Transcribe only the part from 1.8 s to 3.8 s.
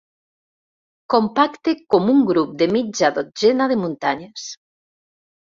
com un grup de mitja dotzena de